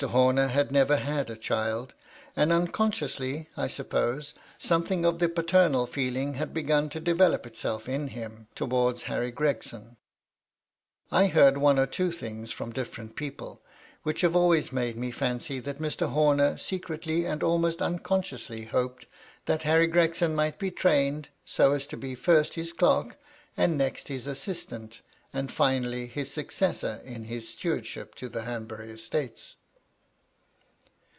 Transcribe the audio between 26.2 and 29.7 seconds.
successor in his stewardship to the Hanbury estates.